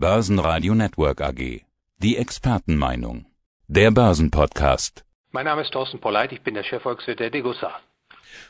Börsenradio 0.00 0.76
Network 0.76 1.20
AG. 1.20 1.62
Die 1.98 2.16
Expertenmeinung. 2.16 3.26
Der 3.66 3.90
Börsenpodcast. 3.90 5.04
Mein 5.32 5.46
Name 5.46 5.62
ist 5.62 5.72
Thorsten 5.72 5.98
Polleit, 5.98 6.30
ich 6.30 6.40
bin 6.42 6.54
der 6.54 6.62
Chefvolkswirt 6.62 7.18
der 7.18 7.30
Degussa. 7.30 7.80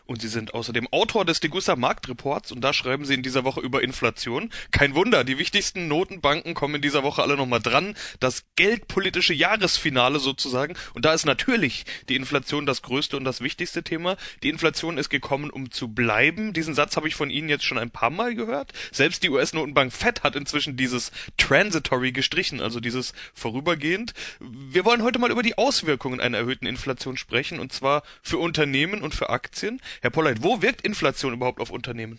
Und 0.07 0.23
Sie 0.23 0.29
sind 0.29 0.55
außerdem 0.55 0.89
Autor 0.91 1.25
des 1.25 1.41
Degussa 1.41 1.77
Marktreports 1.77 2.53
und 2.53 2.63
da 2.63 2.73
schreiben 2.73 3.05
Sie 3.05 3.15
in 3.15 3.23
dieser 3.23 3.45
Woche 3.45 3.61
über 3.61 3.83
Inflation. 3.83 4.51
Kein 4.71 4.95
Wunder, 4.95 5.25
die 5.25 5.39
wichtigsten 5.39 5.89
Notenbanken 5.89 6.55
kommen 6.55 6.77
in 6.77 6.83
dieser 6.83 7.03
Woche 7.03 7.23
alle 7.23 7.37
nochmal 7.37 7.61
dran. 7.61 7.95
Das 8.21 8.45
geldpolitische 8.57 9.35
Jahresfinale 9.35 10.19
sozusagen. 10.19 10.75
Und 10.95 11.05
da 11.05 11.13
ist 11.13 11.27
natürlich 11.27 11.85
die 12.09 12.17
Inflation 12.17 12.67
das 12.67 12.83
größte 12.83 13.17
und 13.17 13.25
das 13.25 13.41
wichtigste 13.41 13.83
Thema. 13.83 14.17
Die 14.43 14.49
Inflation 14.49 14.99
ist 14.99 15.11
gekommen, 15.11 15.51
um 15.51 15.71
zu 15.71 15.89
bleiben. 15.89 16.53
Diesen 16.53 16.75
Satz 16.75 16.97
habe 16.97 17.09
ich 17.09 17.15
von 17.15 17.31
Ihnen 17.31 17.49
jetzt 17.49 17.65
schon 17.65 17.79
ein 17.79 17.91
paar 17.91 18.11
Mal 18.11 18.35
gehört. 18.35 18.73
Selbst 18.93 19.23
die 19.23 19.31
US-Notenbank 19.31 19.93
Fed 19.93 20.23
hat 20.23 20.37
inzwischen 20.37 20.77
dieses 20.77 21.13
Transitory 21.37 22.13
gestrichen, 22.13 22.61
also 22.61 22.81
dieses 22.81 23.13
vorübergehend. 23.35 24.15
Wir 24.41 24.85
wollen 24.85 25.03
heute 25.03 25.19
mal 25.19 25.31
über 25.31 25.43
die 25.43 25.59
Auswirkungen 25.59 26.21
einer 26.21 26.39
erhöhten 26.39 26.67
Inflation 26.67 27.17
sprechen 27.17 27.61
und 27.61 27.73
zwar 27.73 28.03
für 28.23 28.39
Unternehmen 28.39 29.03
und 29.03 29.15
für 29.15 29.31
Aktien. 29.31 29.68
Herr 30.01 30.11
Polleit, 30.11 30.43
wo 30.43 30.63
wirkt 30.63 30.83
Inflation 30.83 31.35
überhaupt 31.35 31.61
auf 31.61 31.71
Unternehmen? 31.71 32.19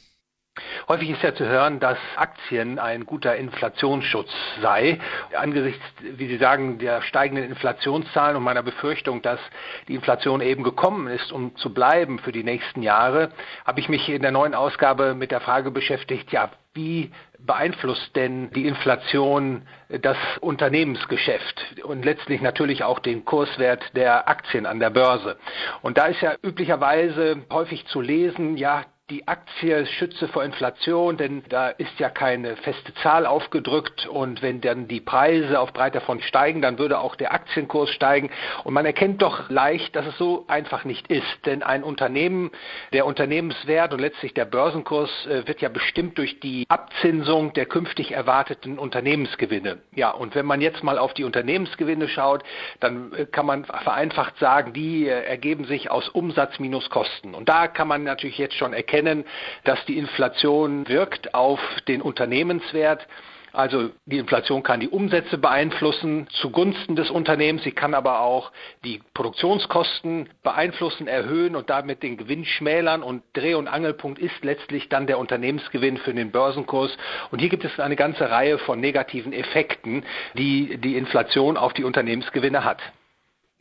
Häufig 0.87 1.09
ist 1.09 1.21
ja 1.21 1.33
zu 1.33 1.45
hören, 1.45 1.79
dass 1.79 1.97
Aktien 2.15 2.79
ein 2.79 3.05
guter 3.05 3.35
Inflationsschutz 3.35 4.31
sei. 4.61 4.99
Angesichts, 5.35 5.83
wie 6.01 6.27
Sie 6.27 6.37
sagen, 6.37 6.79
der 6.79 7.01
steigenden 7.01 7.45
Inflationszahlen 7.45 8.37
und 8.37 8.43
meiner 8.43 8.63
Befürchtung, 8.63 9.21
dass 9.21 9.39
die 9.87 9.95
Inflation 9.95 10.41
eben 10.41 10.63
gekommen 10.63 11.07
ist, 11.07 11.31
um 11.31 11.55
zu 11.55 11.73
bleiben 11.73 12.19
für 12.19 12.31
die 12.31 12.43
nächsten 12.43 12.81
Jahre, 12.81 13.31
habe 13.65 13.79
ich 13.79 13.89
mich 13.89 14.09
in 14.09 14.21
der 14.21 14.31
neuen 14.31 14.53
Ausgabe 14.53 15.13
mit 15.13 15.31
der 15.31 15.41
Frage 15.41 15.71
beschäftigt, 15.71 16.31
ja, 16.31 16.49
wie 16.73 17.11
beeinflusst 17.39 18.15
denn 18.15 18.51
die 18.51 18.67
Inflation 18.67 19.63
das 19.89 20.17
Unternehmensgeschäft 20.39 21.83
und 21.83 22.05
letztlich 22.05 22.41
natürlich 22.41 22.83
auch 22.83 22.99
den 22.99 23.25
Kurswert 23.25 23.83
der 23.95 24.29
Aktien 24.29 24.65
an 24.65 24.79
der 24.79 24.89
Börse? 24.89 25.37
Und 25.81 25.97
da 25.97 26.05
ist 26.05 26.21
ja 26.21 26.35
üblicherweise 26.41 27.43
häufig 27.51 27.85
zu 27.87 28.01
lesen, 28.01 28.55
ja, 28.55 28.85
die 29.09 29.27
Aktie 29.27 29.85
schütze 29.85 30.27
vor 30.27 30.43
Inflation, 30.43 31.17
denn 31.17 31.43
da 31.49 31.69
ist 31.69 31.99
ja 31.99 32.09
keine 32.09 32.55
feste 32.57 32.93
Zahl 32.95 33.25
aufgedrückt. 33.25 34.05
Und 34.05 34.41
wenn 34.41 34.61
dann 34.61 34.87
die 34.87 35.01
Preise 35.01 35.59
auf 35.59 35.73
breit 35.73 35.95
davon 35.95 36.21
steigen, 36.21 36.61
dann 36.61 36.77
würde 36.77 36.99
auch 36.99 37.15
der 37.15 37.33
Aktienkurs 37.33 37.89
steigen. 37.89 38.29
Und 38.63 38.73
man 38.73 38.85
erkennt 38.85 39.21
doch 39.21 39.49
leicht, 39.49 39.95
dass 39.95 40.05
es 40.05 40.17
so 40.17 40.45
einfach 40.47 40.85
nicht 40.85 41.07
ist, 41.07 41.45
denn 41.45 41.63
ein 41.63 41.83
Unternehmen, 41.83 42.51
der 42.93 43.05
Unternehmenswert 43.05 43.93
und 43.93 43.99
letztlich 43.99 44.33
der 44.33 44.45
Börsenkurs 44.45 45.09
äh, 45.25 45.47
wird 45.47 45.61
ja 45.61 45.69
bestimmt 45.69 46.17
durch 46.17 46.39
die 46.39 46.65
Abzinsung 46.69 47.53
der 47.53 47.65
künftig 47.65 48.11
erwarteten 48.11 48.77
Unternehmensgewinne. 48.77 49.79
Ja, 49.95 50.11
und 50.11 50.35
wenn 50.35 50.45
man 50.45 50.61
jetzt 50.61 50.83
mal 50.83 50.99
auf 50.99 51.13
die 51.13 51.23
Unternehmensgewinne 51.23 52.07
schaut, 52.07 52.43
dann 52.79 53.13
äh, 53.13 53.25
kann 53.25 53.45
man 53.45 53.65
vereinfacht 53.65 54.37
sagen, 54.37 54.73
die 54.73 55.07
äh, 55.07 55.23
ergeben 55.23 55.65
sich 55.65 55.89
aus 55.89 56.09
Umsatz 56.09 56.59
minus 56.59 56.89
Kosten. 56.89 57.33
Und 57.33 57.49
da 57.49 57.67
kann 57.67 57.87
man 57.87 58.03
natürlich 58.03 58.37
jetzt 58.37 58.55
schon 58.55 58.73
erkennen, 58.73 58.98
erkennen, 58.99 59.25
dass 59.63 59.83
die 59.85 59.97
Inflation 59.97 60.87
wirkt 60.87 61.33
auf 61.33 61.59
den 61.87 62.01
Unternehmenswert. 62.01 63.07
Also 63.51 63.89
die 64.05 64.19
Inflation 64.19 64.61
kann 64.61 64.79
die 64.79 64.89
Umsätze 64.89 65.39
beeinflussen 65.39 66.27
zugunsten 66.29 66.95
des 66.95 67.09
Unternehmens, 67.09 67.63
sie 67.63 67.71
kann 67.71 67.95
aber 67.95 68.21
auch 68.21 68.51
die 68.85 69.01
Produktionskosten 69.15 70.29
beeinflussen, 70.43 71.07
erhöhen 71.07 71.55
und 71.55 71.67
damit 71.67 72.03
den 72.03 72.17
Gewinn 72.17 72.45
schmälern 72.45 73.01
und 73.01 73.23
Dreh- 73.33 73.55
und 73.55 73.67
Angelpunkt 73.67 74.19
ist 74.19 74.43
letztlich 74.43 74.87
dann 74.89 75.07
der 75.07 75.17
Unternehmensgewinn 75.17 75.97
für 75.97 76.13
den 76.13 76.29
Börsenkurs. 76.29 76.95
Und 77.31 77.39
hier 77.39 77.49
gibt 77.49 77.65
es 77.65 77.79
eine 77.79 77.95
ganze 77.95 78.29
Reihe 78.29 78.59
von 78.59 78.79
negativen 78.79 79.33
Effekten, 79.33 80.03
die 80.35 80.77
die 80.77 80.95
Inflation 80.95 81.57
auf 81.57 81.73
die 81.73 81.83
Unternehmensgewinne 81.83 82.63
hat. 82.63 82.79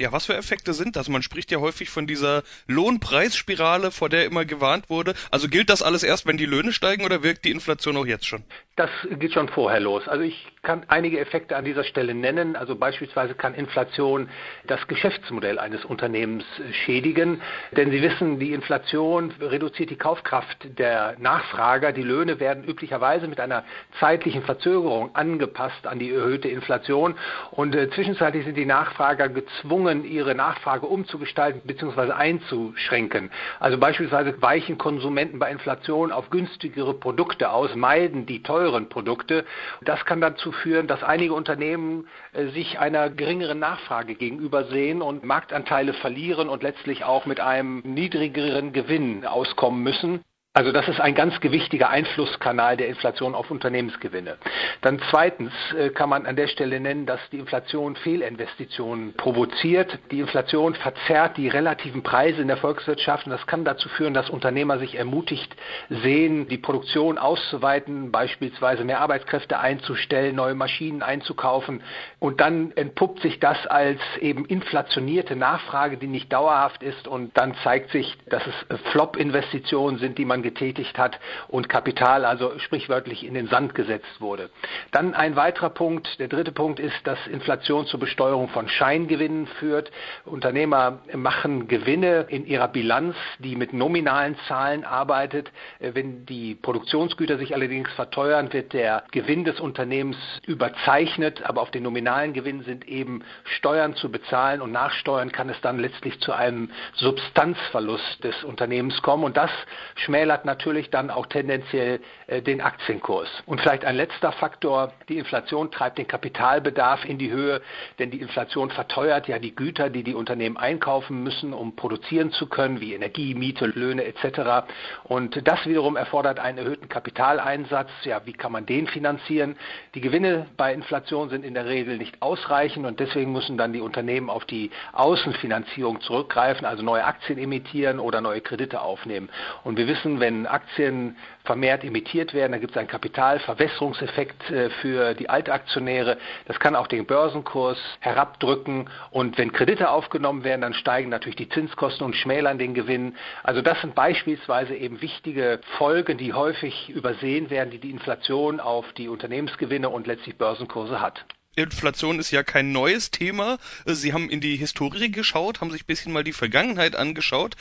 Ja, 0.01 0.13
was 0.13 0.27
für 0.27 0.37
Effekte 0.37 0.75
sind 0.75 0.95
das? 0.95 1.09
Man 1.09 1.23
spricht 1.25 1.51
ja 1.51 1.59
häufig 1.59 1.91
von 1.91 2.07
dieser 2.07 2.45
Lohnpreisspirale, 2.69 3.91
vor 3.91 4.09
der 4.09 4.27
immer 4.27 4.45
gewarnt 4.45 4.89
wurde. 4.91 5.15
Also 5.33 5.49
gilt 5.49 5.71
das 5.71 5.83
alles 5.83 6.05
erst, 6.05 6.25
wenn 6.25 6.37
die 6.37 6.47
Löhne 6.47 6.73
steigen 6.73 7.05
oder 7.05 7.25
wirkt 7.25 7.45
die 7.45 7.51
Inflation 7.51 7.97
auch 7.97 8.07
jetzt 8.07 8.27
schon? 8.27 8.45
Das 8.79 8.91
geht 9.11 9.33
schon 9.33 9.49
vorher 9.49 9.81
los. 9.81 10.07
Also 10.07 10.23
ich 10.23 10.53
kann 10.63 10.85
einige 10.87 11.19
Effekte 11.19 11.57
an 11.57 11.65
dieser 11.65 11.83
Stelle 11.83 12.15
nennen. 12.15 12.55
Also 12.55 12.77
beispielsweise 12.77 13.35
kann 13.35 13.53
Inflation 13.53 14.29
das 14.69 14.87
Geschäftsmodell 14.87 15.59
eines 15.59 15.85
Unternehmens 15.85 16.45
schädigen. 16.85 17.43
Denn 17.73 17.91
Sie 17.91 18.01
wissen, 18.01 18.39
die 18.39 18.53
Inflation 18.53 19.35
reduziert 19.41 19.91
die 19.91 19.97
Kaufkraft 19.97 20.79
der 20.79 21.17
Nachfrager. 21.19 21.91
Die 21.91 22.05
Löhne 22.05 22.39
werden 22.39 22.63
üblicherweise 22.63 23.27
mit 23.27 23.41
einer 23.41 23.65
zeitlichen 23.99 24.45
Verzögerung 24.45 25.13
angepasst 25.17 25.85
an 25.85 25.99
die 25.99 26.13
erhöhte 26.13 26.47
Inflation. 26.47 27.17
Und 27.51 27.75
äh, 27.75 27.91
zwischenzeitlich 27.91 28.45
sind 28.45 28.57
die 28.57 28.65
Nachfrager 28.65 29.29
gezwungen, 29.29 30.05
ihre 30.05 30.37
Nachfrage 30.37 30.87
umzugestalten 30.87 31.63
bzw. 31.65 32.13
einzuschränken. 32.13 33.33
Also 33.59 33.77
beispielsweise 33.77 34.41
weichen 34.41 34.79
Konsumenten 34.79 35.41
bei 35.41 35.51
Inflation 35.51 36.13
auf 36.13 36.31
günstigere 36.31 36.95
Produkte 36.95 37.51
aus, 37.51 37.75
meiden 37.75 38.25
die 38.25 38.45
teuren 38.45 38.68
Produkte. 38.89 39.45
Das 39.81 40.05
kann 40.05 40.21
dazu 40.21 40.53
führen, 40.53 40.87
dass 40.87 41.03
einige 41.03 41.35
Unternehmen 41.35 42.07
äh, 42.33 42.47
sich 42.49 42.79
einer 42.79 43.11
geringeren 43.11 43.59
Nachfrage 43.59 44.15
gegenüber 44.15 44.65
sehen 44.65 45.03
und 45.03 45.25
Marktanteile 45.25 45.95
verlieren 45.95 46.49
und 46.49 46.63
letztlich 46.63 47.05
auch 47.05 47.27
mit 47.27 47.41
einem 47.41 47.81
niedrigeren 47.85 48.73
Gewinn 48.73 49.27
auskommen 49.27 49.83
müssen. 49.83 50.21
Also 50.55 50.73
das 50.73 50.89
ist 50.89 50.99
ein 51.01 51.15
ganz 51.15 51.39
gewichtiger 51.41 51.91
Einflusskanal 51.91 52.77
der 52.77 52.89
Inflation 52.89 53.35
auf 53.37 53.51
Unternehmensgewinne. 53.51 54.39
Dann 54.81 54.99
zweitens 55.11 55.53
äh, 55.79 55.91
kann 55.91 56.09
man 56.09 56.27
an 56.27 56.37
der 56.37 56.49
Stelle 56.49 56.81
nennen, 56.81 57.07
dass 57.07 57.21
die 57.31 57.39
Inflation 57.39 57.95
Fehlinvestitionen 57.95 59.13
provoziert. 59.15 59.99
Die 60.11 60.21
Inflation 60.21 60.75
verzerrt 60.75 61.37
die 61.37 61.49
relativen 61.49 62.03
Preise 62.03 62.41
in 62.43 62.49
der 62.49 62.57
Volkswirtschaft 62.57 63.27
und 63.27 63.33
das 63.33 63.47
kann 63.47 63.65
dazu 63.65 63.89
führen, 63.91 64.15
dass 64.15 64.31
Unternehmer 64.31 64.79
sich 64.79 64.97
ermutigt 64.97 65.55
sehen, 65.91 66.49
die 66.49 66.59
Produktion 66.59 67.19
auszuweiten, 67.19 68.11
beispielsweise 68.11 68.85
mehr 68.85 69.01
Arbeitskräfte 69.01 69.61
einzustellen, 69.61 70.35
neue 70.35 70.55
Maschinen 70.55 71.03
einzukaufen 71.03 71.83
und 72.19 72.41
dann 72.41 72.73
entpuppt 72.75 73.21
sich 73.21 73.39
das 73.39 73.67
als 73.67 74.01
eben 74.21 74.45
inflationierte 74.47 75.37
Nachfrage, 75.37 75.99
die 75.99 76.09
nicht 76.09 76.33
dauerhaft 76.33 76.83
ist 76.83 77.07
und 77.07 77.37
dann 77.37 77.55
zeigt 77.63 77.91
sich, 77.91 78.17
dass 78.27 78.43
es 78.47 78.81
Flop-Investitionen 78.91 79.99
sind, 79.99 80.19
die 80.19 80.25
man 80.25 80.38
getätigt 80.43 80.99
hat 80.99 81.19
und 81.49 81.69
Kapital 81.69 82.25
also 82.25 82.59
sprichwörtlich 82.59 83.25
in 83.25 83.35
den 83.35 83.49
Sand 83.49 83.75
gesetzt 83.75 84.21
wurde. 84.21 84.51
Dann 84.91 85.15
ein 85.15 85.37
weiterer 85.37 85.71
Punkt, 85.71 86.19
der 86.19 86.29
dritte 86.29 86.53
Punkt 86.53 86.81
ist, 86.81 86.97
dass 87.05 87.19
Inflation 87.27 87.87
zur 87.87 88.01
Besteuerung 88.01 88.49
von 88.49 88.69
Scheingewinnen 88.69 89.47
führt. 89.47 89.91
Unternehmer 90.25 91.01
machen 91.15 91.69
Gewinne 91.69 92.27
in 92.29 92.47
ihrer 92.47 92.69
Bilanz, 92.69 93.17
die 93.39 93.57
mit 93.57 93.73
nominalen 93.73 94.37
Zahlen 94.47 94.85
arbeitet. 94.85 95.51
Äh, 95.79 95.93
wenn 95.95 96.27
die 96.27 96.55
Produktionsgüter 96.55 97.39
sich 97.39 97.55
allerdings 97.55 97.91
verteuern, 97.93 98.53
wird 98.53 98.73
der 98.73 99.05
Gewinn 99.11 99.45
des 99.45 99.61
Unternehmens 99.61 100.17
überzeichnet, 100.47 101.43
aber 101.43 101.63
auf 101.63 101.71
den 101.71 101.83
nominalen 101.83 102.33
Gewinn 102.33 102.63
sind 102.63 102.87
eben 102.89 103.25
Steuern 103.45 103.95
zu 103.95 104.11
bezahlen 104.11 104.61
und 104.61 104.73
nach 104.73 104.93
Steuern 104.93 105.33
kann 105.33 105.49
es 105.49 105.61
dann 105.61 105.79
letztlich 105.79 106.21
zu 106.21 106.33
einem 106.33 106.71
Substanzverlust 106.95 108.25
des 108.25 108.45
Unternehmens 108.45 109.01
kommen 109.03 109.25
und 109.25 109.37
das 109.37 109.51
schmälert 109.97 110.28
hat 110.33 110.45
natürlich 110.45 110.91
dann 110.91 111.11
auch 111.11 111.27
tendenziell 111.27 112.01
äh, 112.27 112.43
den 112.43 112.61
Aktienkurs. 112.61 113.29
Und 113.47 113.61
vielleicht 113.61 113.85
ein 113.85 113.97
letzter 113.97 114.33
Faktor, 114.33 114.93
die 115.09 115.19
Inflation 115.19 115.71
treibt 115.71 115.99
den 115.99 116.07
Kapitalbedarf 116.07 117.05
in 117.05 117.19
die 117.19 117.31
Höhe, 117.31 117.61
denn 117.99 118.11
die 118.11 118.21
Inflation 118.21 118.71
verteuert 118.71 119.29
ja 119.29 119.39
die 119.39 119.55
Güter, 119.55 119.91
die 119.91 120.03
die 120.03 120.15
Unternehmen 120.15 120.57
einkaufen 120.57 121.23
müssen, 121.23 121.53
um 121.53 121.77
produzieren 121.77 122.31
zu 122.33 122.47
können, 122.47 122.81
wie 122.81 122.95
Energie, 122.95 123.35
Miete, 123.35 123.67
Löhne 123.67 124.05
etc. 124.05 124.69
Und 125.05 125.47
das 125.47 125.67
wiederum 125.67 125.97
erfordert 125.97 126.39
einen 126.39 126.59
erhöhten 126.59 126.89
Kapitaleinsatz. 126.89 127.91
Ja, 128.05 128.21
wie 128.25 128.33
kann 128.33 128.53
man 128.53 128.67
den 128.67 128.87
finanzieren? 128.87 129.57
Die 129.95 130.01
Gewinne 130.01 130.47
bei 130.57 130.73
Inflation 130.73 131.29
sind 131.29 131.45
in 131.45 131.55
der 131.55 131.67
Regel 131.67 131.99
nicht 131.99 132.23
ausreichend 132.23 132.87
und 132.87 133.01
deswegen 133.01 133.33
müssen 133.33 133.59
dann 133.59 133.73
die 133.73 133.81
Unternehmen 133.81 134.31
auf 134.31 134.45
die 134.45 134.71
Außenfinanzierung 134.93 136.01
zurückgreifen, 136.01 136.67
also 136.67 136.83
neue 136.83 137.05
Aktien 137.05 137.39
emittieren 137.39 137.99
oder 137.99 138.21
neue 138.21 138.41
Kredite 138.41 138.81
aufnehmen. 138.81 139.29
Und 139.65 139.77
wir 139.77 139.87
wissen, 139.87 140.18
wenn 140.21 140.29
wenn 140.29 140.47
Aktien 140.47 141.17
vermehrt 141.45 141.85
emittiert 141.85 142.35
werden, 142.35 142.53
dann 142.53 142.61
gibt 142.61 142.73
es 142.73 142.77
einen 142.77 142.89
Kapitalverwässerungseffekt 142.89 144.51
äh, 144.51 144.69
für 144.83 145.15
die 145.15 145.31
Altaktionäre. 145.31 146.19
Das 146.47 146.61
kann 146.61 146.77
auch 146.77 146.87
den 146.87 147.07
Börsenkurs 147.07 147.79
herabdrücken. 148.01 148.91
Und 149.11 149.39
wenn 149.39 149.53
Kredite 149.53 149.89
aufgenommen 149.89 150.45
werden, 150.45 150.61
dann 150.61 150.75
steigen 150.75 151.09
natürlich 151.09 151.37
die 151.37 151.49
Zinskosten 151.49 152.05
und 152.05 152.15
schmälern 152.15 152.59
den 152.59 152.75
Gewinn. 152.75 153.17
Also 153.43 153.63
das 153.63 153.81
sind 153.81 153.95
beispielsweise 153.95 154.77
eben 154.77 155.01
wichtige 155.01 155.61
Folgen, 155.79 156.19
die 156.19 156.35
häufig 156.35 156.91
übersehen 156.91 157.49
werden, 157.49 157.71
die 157.71 157.79
die 157.79 157.91
Inflation 157.91 158.61
auf 158.61 158.85
die 158.93 159.09
Unternehmensgewinne 159.09 159.89
und 159.89 160.07
letztlich 160.07 160.37
Börsenkurse 160.37 161.01
hat. 161.01 161.25
Inflation 161.57 162.21
ist 162.21 162.31
ja 162.31 162.43
kein 162.43 162.71
neues 162.71 163.11
Thema. 163.11 163.59
Sie 163.85 164.13
haben 164.13 164.31
in 164.31 164.41
die 164.41 164.57
Historie 164.57 165.11
geschaut, 165.11 165.61
haben 165.61 165.71
sich 165.71 165.83
ein 165.83 165.87
bisschen 165.87 166.13
mal 166.13 166.23
die 166.23 166.33
Vergangenheit 166.33 166.95
angeschaut. 166.95 167.57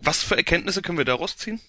Was 0.00 0.22
für 0.22 0.36
Erkenntnisse 0.36 0.80
können 0.80 0.96
wir 0.96 1.04
daraus 1.04 1.36
ziehen? 1.36 1.60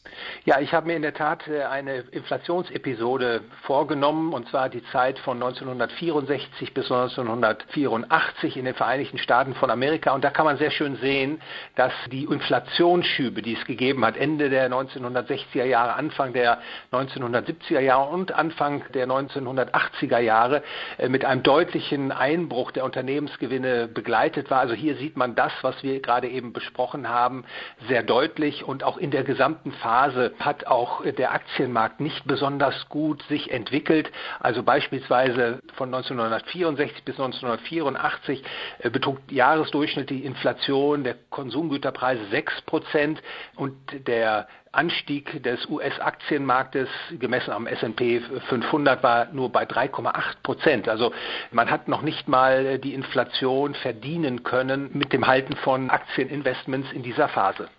Ja, 0.46 0.60
ich 0.60 0.72
habe 0.72 0.86
mir 0.86 0.96
in 0.96 1.02
der 1.02 1.16
Tat 1.16 1.48
äh, 1.48 1.64
eine 1.64 2.02
Inflationsepisode 2.12 3.42
vorgenommen, 3.64 4.34
und 4.34 4.48
zwar 4.50 4.70
die 4.70 4.84
Zeit 4.92 5.18
von 5.18 5.42
1964 5.42 6.76
bis 6.76 6.92
1984 6.92 8.56
in 8.56 8.66
den 8.66 8.76
Vereinigten 8.76 9.18
Staaten 9.18 9.56
von 9.56 9.72
Amerika. 9.72 10.14
Und 10.14 10.24
da 10.24 10.30
kann 10.30 10.46
man 10.46 10.58
sehr 10.58 10.70
schön 10.70 10.98
sehen, 10.98 11.42
dass 11.76 11.92
die 12.12 12.26
Inflationsschübe, 12.26 13.42
die 13.42 13.56
es 13.56 13.66
gegeben 13.66 14.06
hat, 14.06 14.16
Ende 14.16 14.52
der 14.52 14.70
1960er 14.70 15.66
Jahre, 15.66 15.96
Anfang 15.96 16.32
der 16.32 16.62
1970er 16.92 17.80
Jahre 17.80 18.12
und 18.12 18.32
Anfang 18.32 18.84
der 18.94 19.08
1980er 19.08 20.20
Jahre 20.20 20.62
äh, 21.00 21.10
mit 21.10 21.26
einem 21.26 21.42
deutlichen 21.42 22.12
Einbruch 22.12 22.70
der 22.74 22.86
Unternehmensgewinne 22.86 23.88
begleitet 23.88 24.52
war. 24.52 24.60
Also 24.60 24.76
hier 24.76 24.98
sieht 24.98 25.18
man 25.18 25.34
das, 25.34 25.52
was 25.64 25.82
wir 25.82 26.00
gerade 26.00 26.30
eben 26.30 26.54
besprochen 26.54 27.10
haben, 27.10 27.44
sehr 27.88 28.04
deutlich 28.04 28.19
deutlich 28.20 28.66
und 28.66 28.84
auch 28.84 28.98
in 28.98 29.12
der 29.12 29.24
gesamten 29.24 29.72
Phase 29.72 30.34
hat 30.40 30.68
auch 30.68 31.06
der 31.06 31.32
Aktienmarkt 31.32 32.02
nicht 32.02 32.26
besonders 32.26 32.90
gut 32.90 33.24
sich 33.30 33.50
entwickelt. 33.50 34.12
Also 34.42 34.62
beispielsweise 34.62 35.62
von 35.76 35.88
1964 35.94 37.06
bis 37.06 37.16
1984 37.16 38.44
äh, 38.80 38.90
betrug 38.90 39.20
Jahresdurchschnitt 39.30 40.10
die 40.10 40.26
Inflation 40.26 41.06
der 41.06 41.16
Konsumgüterpreise 41.30 42.26
6 42.30 42.62
Prozent 42.64 43.22
und 43.56 43.78
der 44.06 44.50
Anstieg 44.74 45.42
des 45.42 45.66
US-Aktienmarktes 45.70 46.90
gemessen 47.20 47.52
am 47.52 47.68
S&P 47.68 48.20
500 48.50 49.02
war 49.02 49.28
nur 49.32 49.50
bei 49.50 49.64
3,8 49.64 50.44
Prozent. 50.44 50.90
Also 50.90 51.14
man 51.52 51.72
hat 51.72 51.88
noch 51.88 52.02
nicht 52.02 52.28
mal 52.28 52.80
die 52.80 52.94
Inflation 52.94 53.76
verdienen 53.76 54.44
können 54.44 54.90
mit 54.94 55.14
dem 55.14 55.26
Halten 55.26 55.56
von 55.56 55.90
Aktieninvestments 55.90 56.92
in 56.92 57.02
dieser 57.02 57.30
Phase. 57.30 57.70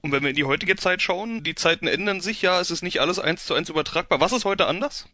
Und 0.00 0.12
wenn 0.12 0.22
wir 0.22 0.30
in 0.30 0.36
die 0.36 0.44
heutige 0.44 0.76
Zeit 0.76 1.02
schauen, 1.02 1.42
die 1.42 1.54
Zeiten 1.54 1.86
ändern 1.86 2.20
sich 2.20 2.42
ja, 2.42 2.60
es 2.60 2.70
ist 2.70 2.82
nicht 2.82 3.00
alles 3.00 3.18
eins 3.18 3.46
zu 3.46 3.54
eins 3.54 3.68
übertragbar. 3.68 4.20
Was 4.20 4.32
ist 4.32 4.44
heute 4.44 4.66
anders? 4.66 5.08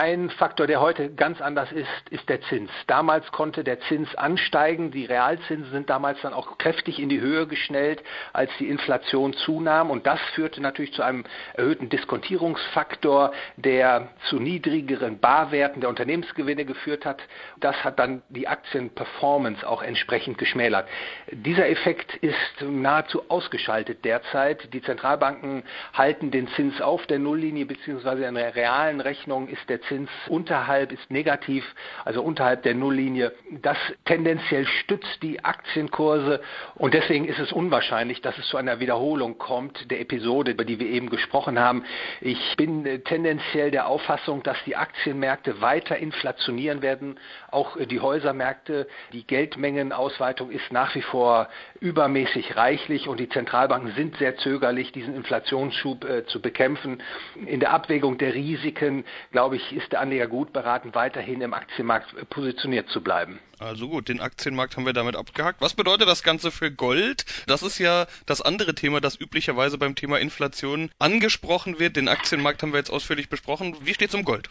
Ein 0.00 0.30
Faktor, 0.30 0.68
der 0.68 0.80
heute 0.80 1.12
ganz 1.12 1.40
anders 1.40 1.72
ist, 1.72 1.88
ist 2.10 2.28
der 2.28 2.40
Zins. 2.42 2.70
Damals 2.86 3.32
konnte 3.32 3.64
der 3.64 3.80
Zins 3.80 4.14
ansteigen. 4.14 4.92
Die 4.92 5.04
Realzinsen 5.04 5.72
sind 5.72 5.90
damals 5.90 6.20
dann 6.20 6.32
auch 6.32 6.56
kräftig 6.56 7.00
in 7.00 7.08
die 7.08 7.20
Höhe 7.20 7.48
geschnellt, 7.48 8.04
als 8.32 8.52
die 8.60 8.68
Inflation 8.68 9.32
zunahm. 9.32 9.90
Und 9.90 10.06
das 10.06 10.20
führte 10.36 10.62
natürlich 10.62 10.92
zu 10.92 11.02
einem 11.02 11.24
erhöhten 11.54 11.88
Diskontierungsfaktor, 11.88 13.32
der 13.56 14.10
zu 14.28 14.38
niedrigeren 14.38 15.18
Barwerten 15.18 15.80
der 15.80 15.90
Unternehmensgewinne 15.90 16.64
geführt 16.64 17.04
hat. 17.04 17.20
Das 17.56 17.82
hat 17.82 17.98
dann 17.98 18.22
die 18.28 18.46
Aktienperformance 18.46 19.68
auch 19.68 19.82
entsprechend 19.82 20.38
geschmälert. 20.38 20.88
Dieser 21.32 21.68
Effekt 21.68 22.14
ist 22.18 22.62
nahezu 22.62 23.28
ausgeschaltet 23.28 24.04
derzeit. 24.04 24.72
Die 24.72 24.80
Zentralbanken 24.80 25.64
halten 25.92 26.30
den 26.30 26.46
Zins 26.50 26.80
auf 26.80 27.04
der 27.08 27.18
Nulllinie 27.18 27.66
beziehungsweise 27.66 28.26
in 28.26 28.36
der 28.36 28.54
realen 28.54 29.00
Rechnung 29.00 29.48
ist 29.48 29.68
der 29.68 29.80
Zins 29.88 30.10
unterhalb 30.28 30.92
ist 30.92 31.10
negativ, 31.10 31.64
also 32.04 32.22
unterhalb 32.22 32.62
der 32.62 32.74
Nulllinie. 32.74 33.32
Das 33.62 33.76
tendenziell 34.04 34.66
stützt 34.66 35.22
die 35.22 35.44
Aktienkurse 35.44 36.40
und 36.74 36.94
deswegen 36.94 37.26
ist 37.26 37.38
es 37.38 37.52
unwahrscheinlich, 37.52 38.20
dass 38.20 38.36
es 38.38 38.46
zu 38.48 38.56
einer 38.56 38.80
Wiederholung 38.80 39.38
kommt 39.38 39.90
der 39.90 40.00
Episode, 40.00 40.52
über 40.52 40.64
die 40.64 40.78
wir 40.78 40.88
eben 40.88 41.10
gesprochen 41.10 41.58
haben. 41.58 41.84
Ich 42.20 42.56
bin 42.56 42.84
tendenziell 43.04 43.70
der 43.70 43.86
Auffassung, 43.86 44.42
dass 44.42 44.56
die 44.64 44.76
Aktienmärkte 44.76 45.60
weiter 45.60 45.96
inflationieren 45.96 46.82
werden, 46.82 47.18
auch 47.50 47.76
die 47.76 48.00
Häusermärkte. 48.00 48.86
Die 49.12 49.26
Geldmengenausweitung 49.26 50.50
ist 50.50 50.72
nach 50.72 50.94
wie 50.94 51.02
vor 51.02 51.48
übermäßig 51.80 52.56
reichlich 52.56 53.08
und 53.08 53.20
die 53.20 53.28
Zentralbanken 53.28 53.92
sind 53.94 54.16
sehr 54.16 54.36
zögerlich, 54.36 54.92
diesen 54.92 55.14
Inflationsschub 55.14 56.04
äh, 56.04 56.26
zu 56.26 56.40
bekämpfen. 56.40 57.02
In 57.46 57.60
der 57.60 57.72
Abwägung 57.72 58.18
der 58.18 58.34
Risiken, 58.34 59.04
glaube 59.32 59.56
ich, 59.56 59.72
ist 59.78 59.92
der 59.92 60.00
Anleger 60.00 60.26
gut 60.26 60.52
beraten, 60.52 60.94
weiterhin 60.94 61.40
im 61.40 61.54
Aktienmarkt 61.54 62.14
positioniert 62.30 62.88
zu 62.90 63.00
bleiben. 63.00 63.38
Also 63.60 63.88
gut, 63.88 64.08
den 64.08 64.20
Aktienmarkt 64.20 64.76
haben 64.76 64.86
wir 64.86 64.92
damit 64.92 65.16
abgehakt. 65.16 65.60
Was 65.60 65.74
bedeutet 65.74 66.08
das 66.08 66.22
Ganze 66.22 66.50
für 66.50 66.70
Gold? 66.70 67.24
Das 67.46 67.62
ist 67.62 67.78
ja 67.78 68.06
das 68.26 68.40
andere 68.40 68.74
Thema, 68.74 69.00
das 69.00 69.20
üblicherweise 69.20 69.78
beim 69.78 69.94
Thema 69.94 70.18
Inflation 70.18 70.90
angesprochen 70.98 71.78
wird. 71.78 71.96
Den 71.96 72.08
Aktienmarkt 72.08 72.62
haben 72.62 72.72
wir 72.72 72.78
jetzt 72.78 72.90
ausführlich 72.90 73.28
besprochen. 73.28 73.76
Wie 73.80 73.94
steht 73.94 74.10
es 74.10 74.14
um 74.14 74.24
Gold? 74.24 74.48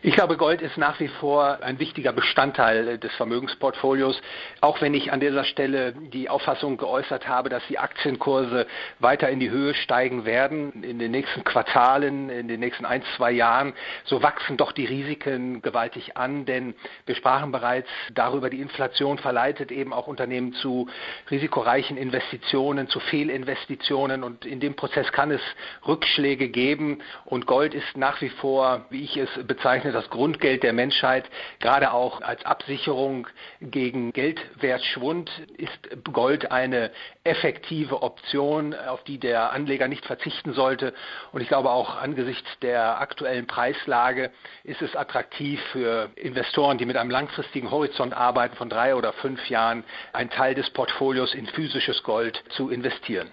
Ich 0.00 0.14
glaube, 0.14 0.36
Gold 0.36 0.62
ist 0.62 0.78
nach 0.78 1.00
wie 1.00 1.08
vor 1.08 1.58
ein 1.60 1.80
wichtiger 1.80 2.12
Bestandteil 2.12 2.98
des 2.98 3.12
Vermögensportfolios, 3.16 4.20
auch 4.60 4.80
wenn 4.80 4.94
ich 4.94 5.10
an 5.10 5.18
dieser 5.18 5.42
Stelle 5.42 5.92
die 5.92 6.30
Auffassung 6.30 6.76
geäußert 6.76 7.26
habe, 7.26 7.48
dass 7.48 7.66
die 7.66 7.80
Aktienkurse 7.80 8.68
weiter 9.00 9.28
in 9.28 9.40
die 9.40 9.50
Höhe 9.50 9.74
steigen 9.74 10.24
werden 10.24 10.84
in 10.84 11.00
den 11.00 11.10
nächsten 11.10 11.42
Quartalen, 11.42 12.30
in 12.30 12.46
den 12.46 12.60
nächsten 12.60 12.86
ein, 12.86 13.02
zwei 13.16 13.32
Jahren. 13.32 13.72
So 14.04 14.22
wachsen 14.22 14.56
doch 14.56 14.70
die 14.70 14.84
Risiken 14.84 15.62
gewaltig 15.62 16.16
an, 16.16 16.46
denn 16.46 16.76
wir 17.06 17.16
sprachen 17.16 17.50
bereits 17.50 17.88
darüber, 18.12 18.50
die 18.50 18.60
Inflation 18.60 19.18
verleitet 19.18 19.72
eben 19.72 19.92
auch 19.92 20.06
Unternehmen 20.06 20.52
zu 20.52 20.88
risikoreichen 21.28 21.96
Investitionen, 21.96 22.86
zu 22.86 23.00
Fehlinvestitionen 23.00 24.22
und 24.22 24.46
in 24.46 24.60
dem 24.60 24.76
Prozess 24.76 25.10
kann 25.10 25.32
es 25.32 25.42
Rückschläge 25.88 26.50
geben 26.50 27.02
und 27.24 27.46
Gold 27.46 27.74
ist 27.74 27.96
nach 27.96 28.20
wie 28.20 28.28
vor, 28.28 28.86
wie 28.90 29.02
ich 29.02 29.16
es 29.16 29.28
bezeichne, 29.44 29.87
bezeichnet 29.88 29.94
das 29.94 30.10
Grundgeld 30.10 30.62
der 30.62 30.72
Menschheit, 30.72 31.28
gerade 31.60 31.92
auch 31.92 32.20
als 32.20 32.44
Absicherung 32.44 33.26
gegen 33.60 34.12
Geldwertschwund 34.12 35.30
ist 35.56 36.04
Gold 36.12 36.50
eine 36.50 36.90
effektive 37.24 38.02
Option, 38.02 38.74
auf 38.74 39.02
die 39.04 39.18
der 39.18 39.52
Anleger 39.52 39.88
nicht 39.88 40.04
verzichten 40.04 40.52
sollte. 40.52 40.94
Und 41.32 41.40
ich 41.40 41.48
glaube 41.48 41.70
auch 41.70 41.96
angesichts 41.96 42.48
der 42.60 43.00
aktuellen 43.00 43.46
Preislage 43.46 44.30
ist 44.64 44.82
es 44.82 44.94
attraktiv 44.94 45.60
für 45.72 46.10
Investoren, 46.16 46.78
die 46.78 46.86
mit 46.86 46.96
einem 46.96 47.10
langfristigen 47.10 47.70
Horizont 47.70 48.14
arbeiten 48.14 48.56
von 48.56 48.68
drei 48.68 48.94
oder 48.94 49.12
fünf 49.12 49.48
Jahren, 49.48 49.84
einen 50.12 50.30
Teil 50.30 50.54
des 50.54 50.70
Portfolios 50.70 51.34
in 51.34 51.46
physisches 51.46 52.02
Gold 52.02 52.42
zu 52.50 52.70
investieren. 52.70 53.28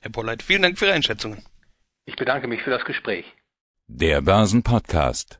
Herr 0.00 0.10
Polleit, 0.10 0.42
vielen 0.42 0.62
Dank 0.62 0.78
für 0.78 0.86
Ihre 0.86 0.94
Einschätzungen. 0.94 1.42
Ich 2.06 2.16
bedanke 2.16 2.48
mich 2.48 2.62
für 2.62 2.70
das 2.70 2.84
Gespräch. 2.84 3.26
Der 3.86 4.22
Börsenpodcast. 4.22 5.39